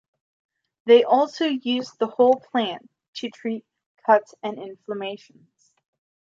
They 0.87 1.03
also 1.03 1.45
used 1.45 1.99
the 1.99 2.07
whole 2.07 2.41
plant 2.51 2.89
to 3.17 3.29
treat 3.29 3.63
cuts 4.03 4.33
and 4.41 4.57
inflammations. 4.57 5.75